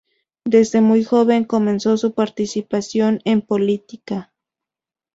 [0.45, 4.33] Desde muy joven comenzó su participación en política.